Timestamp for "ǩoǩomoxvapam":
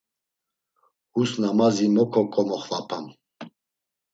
2.13-3.05